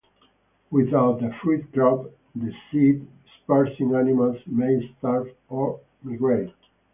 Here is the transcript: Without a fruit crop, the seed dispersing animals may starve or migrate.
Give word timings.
Without 0.71 1.23
a 1.23 1.29
fruit 1.43 1.71
crop, 1.73 2.09
the 2.35 2.51
seed 2.71 3.05
dispersing 3.23 3.93
animals 3.93 4.37
may 4.47 4.91
starve 4.97 5.29
or 5.47 5.79
migrate. 6.01 6.51